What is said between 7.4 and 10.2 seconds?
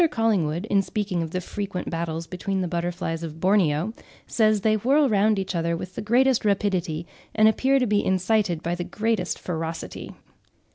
appear to be incited by the greatest ferocity."